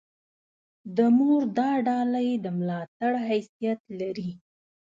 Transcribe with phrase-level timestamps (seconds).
[0.97, 4.31] د مور دا ډالۍ د ملاتړ حیثیت لري.